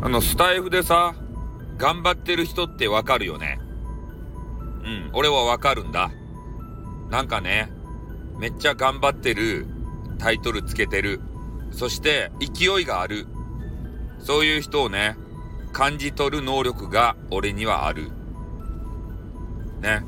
[0.00, 1.14] あの、スタイフでさ、
[1.76, 3.58] 頑張ってる人ってわかるよね。
[4.84, 6.10] うん、俺はわかるんだ。
[7.10, 7.72] なんかね、
[8.38, 9.66] めっちゃ頑張ってる、
[10.18, 11.20] タイトルつけてる、
[11.72, 13.26] そして勢いがある。
[14.20, 15.16] そういう人をね、
[15.72, 18.10] 感じ取る能力が俺にはある。
[19.80, 20.04] ね。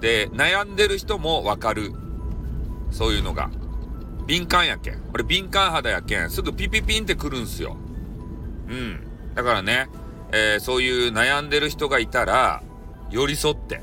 [0.00, 1.92] で、悩んでる人もわかる。
[2.90, 3.50] そういうのが。
[4.26, 5.02] 敏感やけん。
[5.12, 6.30] 俺敏感肌やけん。
[6.30, 7.76] すぐピピピンってくるんすよ。
[8.68, 9.11] うん。
[9.34, 9.88] だからね、
[10.32, 12.62] えー、そういう悩んでる人がいたら、
[13.10, 13.82] 寄り添って、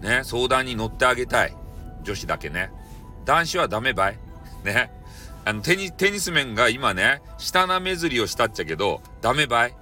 [0.00, 1.56] ね、相談に乗ってあげたい。
[2.02, 2.70] 女子だけね。
[3.24, 4.18] 男子はダメばい。
[4.64, 4.90] ね。
[5.44, 9.74] あの、テニ、テニス面が今ね、下なめずりをしたっちゃけど、ダメばい。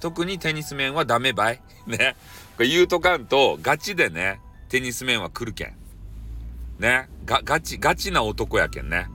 [0.00, 1.60] 特にテニス面はダメばい。
[1.86, 2.16] ね。
[2.58, 5.76] 言うとかんと、ガチでね、テニス面は来るけん。
[6.78, 7.08] ね。
[7.24, 9.06] が、ガチ、ガチな男やけんね。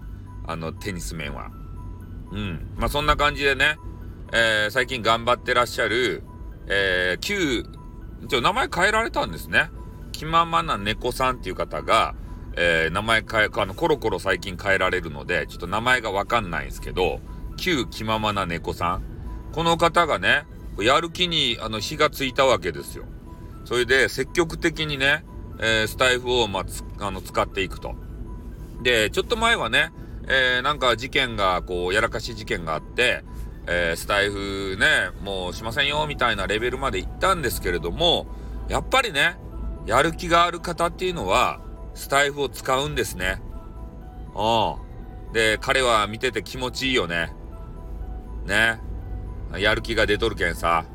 [0.45, 1.51] あの、テニス面は。
[2.31, 2.73] うん。
[2.77, 3.77] まあ、そんな感じでね、
[4.33, 6.23] えー、最近頑張ってらっしゃる、
[6.67, 7.63] えー、旧、
[8.23, 9.69] 一応名前変えられたんですね。
[10.11, 12.15] 気ままな猫さんっていう方が、
[12.57, 17.21] えー、名前変え、あの、コロコロ最近変えられるので、ちょっと名前がわかんないんですけど、
[17.55, 19.03] 旧気ままな猫さん。
[19.53, 20.45] この方がね、
[20.79, 23.05] やる気に、あの、火がついたわけですよ。
[23.63, 25.23] それで、積極的にね、
[25.59, 27.95] えー、スタイフを、まあ、あの、使っていくと。
[28.81, 29.91] で、ちょっと前はね、
[30.27, 33.23] えー、なんか事件が、こう、やらかし事件があって、
[33.67, 38.27] えー、スタイフね、もうしませんよ、みたいなレベルまで行ったんですけれども、
[38.69, 39.37] やっぱりね、
[39.85, 41.59] やる気がある方っていうのは、
[41.93, 43.41] スタイフを使うんですね。
[44.35, 45.33] うん。
[45.33, 47.33] で、彼は見てて気持ちいいよね。
[48.45, 48.79] ね。
[49.57, 50.85] やる気が出とるけんさ。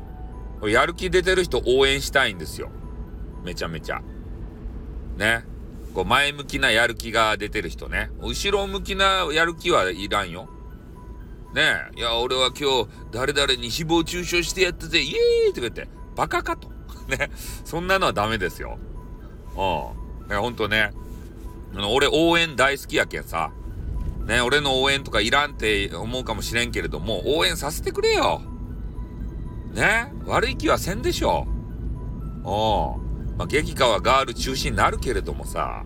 [0.63, 2.69] やる気出てる人応援したいんですよ。
[3.43, 4.01] めちゃめちゃ。
[5.17, 5.45] ね。
[5.93, 8.09] こう前向きなやる気が出てる人ね。
[8.19, 10.49] 後ろ向きなやる気はいらんよ。
[11.53, 11.61] ね
[11.95, 16.69] え、いや、俺は今日、誰々に誹謗中傷してやったぜ、イエーイとか言って、バカかと。
[17.07, 17.29] ね、
[17.63, 18.79] そんなのはダメですよ。
[19.55, 20.29] うん。
[20.29, 20.91] ね、ほんとね、
[21.91, 23.51] 俺応援大好きやけんさ、
[24.25, 28.41] ね、俺の応援とかいらんって思うかもしれんけれども、応援させてくれよ。
[29.73, 31.45] ね、悪い気はせんでしょ。
[31.47, 33.37] うん。
[33.37, 35.83] まあ、激化はガール中心になるけれどもさ、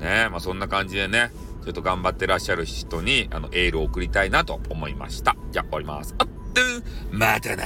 [0.00, 1.30] ね、まあそんな感じでね、
[1.64, 5.36] ちょっと頑張ってらっしゃる人に、あの、エールを送りたいなと思いました。
[5.50, 6.14] じゃあ、終わります。
[6.18, 6.60] あっと、
[7.10, 7.64] またな。